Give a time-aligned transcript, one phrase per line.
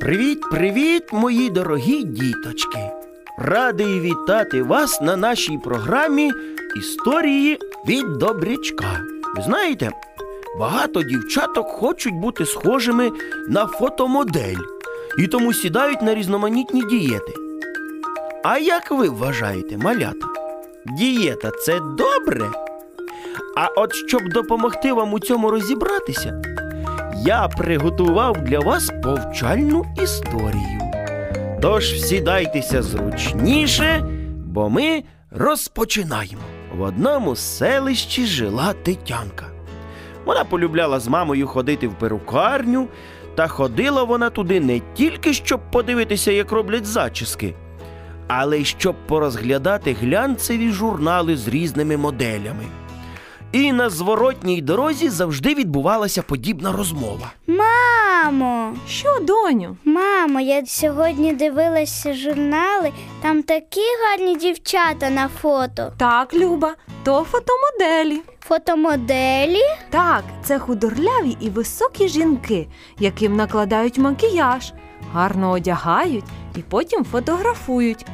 [0.00, 2.78] Привіт, привіт, мої дорогі діточки!
[3.38, 6.32] Радий вітати вас на нашій програмі
[6.76, 7.58] Історії
[7.88, 9.00] від добрячка.
[9.36, 9.90] Ви знаєте,
[10.58, 13.10] багато дівчаток хочуть бути схожими
[13.48, 14.56] на фотомодель
[15.18, 17.32] і тому сідають на різноманітні дієти.
[18.44, 20.26] А як ви вважаєте, малята?
[20.98, 22.50] Дієта це добре?
[23.56, 26.42] А от щоб допомогти вам у цьому розібратися,
[27.24, 30.80] я приготував для вас повчальну історію.
[31.62, 34.04] Тож сідайтеся зручніше,
[34.46, 36.42] бо ми розпочинаємо.
[36.76, 39.46] В одному селищі жила Тетянка.
[40.24, 42.88] Вона полюбляла з мамою ходити в перукарню,
[43.34, 47.54] та ходила вона туди не тільки щоб подивитися, як роблять зачіски,
[48.28, 52.64] але й щоб порозглядати глянцеві журнали з різними моделями.
[53.52, 57.32] І на зворотній дорозі завжди відбувалася подібна розмова.
[57.46, 59.76] Мамо, Що, доню?
[59.84, 62.92] мамо, я сьогодні дивилася журнали,
[63.22, 65.92] там такі гарні дівчата на фото.
[65.96, 68.20] Так, Люба, то фотомоделі.
[68.40, 69.60] Фотомоделі?
[69.90, 74.72] Так, це худорляві і високі жінки, яким накладають макіяж,
[75.12, 76.24] гарно одягають
[76.56, 78.06] і потім фотографують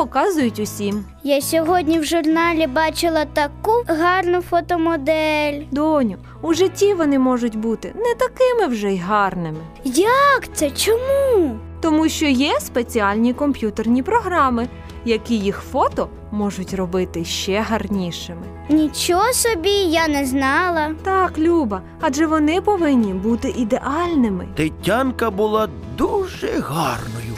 [0.00, 1.04] показують усім.
[1.24, 5.62] Я сьогодні в журналі бачила таку гарну фотомодель.
[5.70, 10.70] Доню, у житті вони можуть бути не такими вже й гарними, Як це?
[10.70, 11.58] Чому?
[11.80, 14.68] тому що є спеціальні комп'ютерні програми,
[15.04, 18.42] які їх фото можуть робити ще гарнішими.
[18.68, 20.94] Нічого собі, я не знала.
[21.02, 24.48] Так, Люба, адже вони повинні бути ідеальними.
[24.56, 27.34] Тетянка була дуже гарною,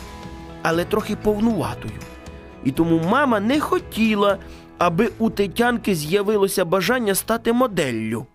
[0.63, 1.95] але трохи повнуватою.
[2.65, 4.39] І тому мама не хотіла,
[4.79, 8.27] аби у Тетянки з'явилося бажання стати моделлю.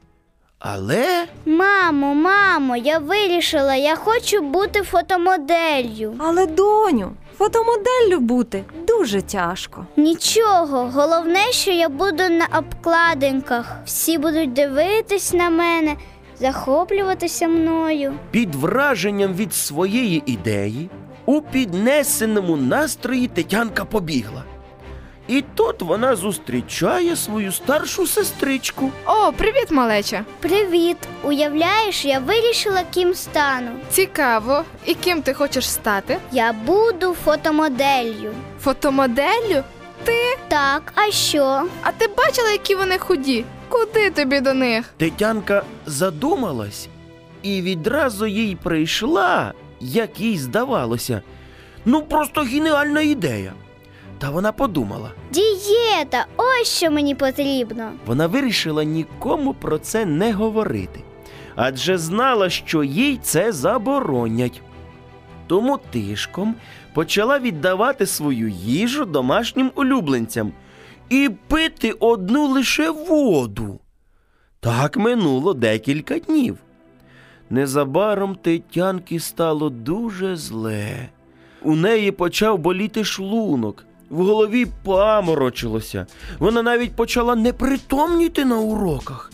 [0.60, 6.14] Але Мамо, мамо, я вирішила, я хочу бути фотомоделлю.
[6.18, 9.86] Але доню, фотомоделлю бути дуже тяжко.
[9.98, 13.76] Нічого, головне, що я буду на обкладинках.
[13.86, 15.96] Всі будуть дивитись на мене,
[16.40, 18.14] захоплюватися мною.
[18.32, 20.90] під враженням від своєї ідеї,
[21.28, 24.44] у піднесеному настрої Тетянка побігла.
[25.28, 28.92] І тут вона зустрічає свою старшу сестричку.
[29.06, 30.26] О, привіт, малеча!
[30.40, 30.98] Привіт!
[31.24, 33.72] Уявляєш, я вирішила, ким стану.
[33.90, 34.64] Цікаво.
[34.86, 36.18] І ким ти хочеш стати?
[36.32, 38.32] Я буду фотомоделлю.
[38.62, 39.64] Фотомоделлю?
[40.04, 40.38] Ти?
[40.48, 41.64] Так, а що?
[41.82, 43.46] А ти бачила, які вони худі?
[43.70, 44.86] Куди тобі до них?
[44.98, 46.88] Тетянка задумалась,
[47.42, 51.22] і відразу їй прийшла, як їй здавалося,
[51.86, 53.54] ну просто геніальна ідея.
[54.20, 55.12] Та вона подумала.
[55.32, 57.92] Дієта, ось що мені потрібно.
[58.06, 61.00] Вона вирішила нікому про це не говорити,
[61.56, 64.62] адже знала, що їй це заборонять.
[65.48, 66.56] Тому тишком
[66.94, 70.52] почала віддавати свою їжу домашнім улюбленцям
[71.10, 73.80] і пити одну лише воду.
[74.60, 76.58] Так минуло декілька днів.
[77.50, 81.10] Незабаром Тетянки стало дуже зле.
[81.62, 86.06] У неї почав боліти шлунок, в голові паморочилося.
[86.40, 89.32] Вона навіть почала непритомніти на уроках.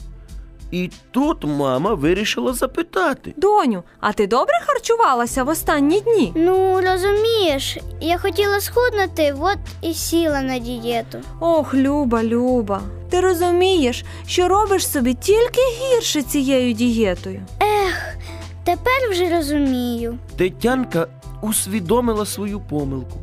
[0.71, 3.33] І тут мама вирішила запитати.
[3.37, 6.33] Доню, а ти добре харчувалася в останні дні?
[6.35, 11.17] Ну, розумієш, я хотіла схуднути, от і сіла на дієту.
[11.39, 17.41] Ох, Люба, Люба, ти розумієш, що робиш собі тільки гірше цією дієтою.
[18.63, 20.17] Тепер вже розумію.
[20.37, 21.07] Тетянка
[21.41, 23.19] усвідомила свою помилку.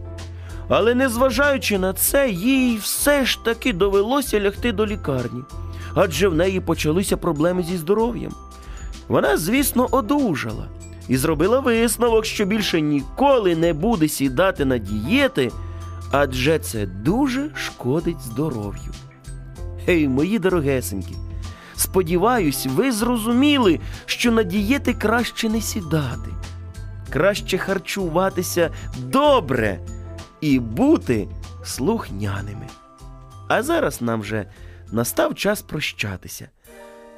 [0.68, 5.42] Але незважаючи на це, їй все ж таки довелося лягти до лікарні,
[5.94, 8.32] адже в неї почалися проблеми зі здоров'ям.
[9.08, 10.68] Вона, звісно, одужала
[11.08, 15.50] і зробила висновок, що більше ніколи не буде сідати на дієти,
[16.12, 18.92] адже це дуже шкодить здоров'ю.
[19.86, 21.14] Гей, мої дорогесенькі,
[21.80, 26.30] сподіваюсь, ви зрозуміли, що на дієти краще не сідати,
[27.10, 29.80] краще харчуватися добре
[30.40, 31.28] і бути
[31.64, 32.66] слухняними.
[33.48, 34.46] А зараз нам вже
[34.92, 36.48] настав час прощатися.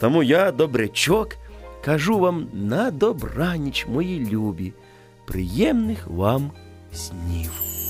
[0.00, 1.36] Тому я, добрячок,
[1.84, 4.72] кажу вам на добраніч, мої любі,
[5.26, 6.50] приємних вам
[6.92, 7.81] снів.